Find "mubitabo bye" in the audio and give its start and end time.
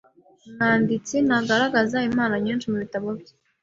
2.71-3.33